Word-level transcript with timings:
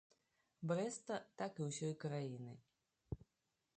Брэста, 0.71 1.19
так 1.41 1.61
і 1.61 1.67
ўсёй 1.69 1.93
краіны. 2.05 2.51